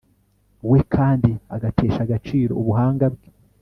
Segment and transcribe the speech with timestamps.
[0.69, 3.27] we kandi agatesha agaciro ubuhanga bwe